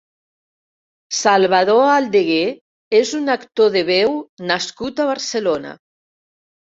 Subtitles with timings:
[1.17, 2.47] Salvador Aldeguer
[2.99, 4.15] és un actor de veu
[4.53, 5.75] nascut a Barcelona.